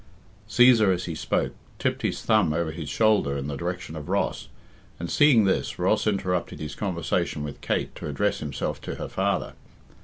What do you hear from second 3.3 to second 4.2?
in the direction of